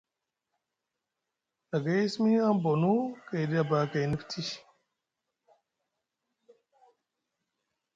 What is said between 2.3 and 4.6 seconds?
aŋ bonu gayɗi abakayni afti.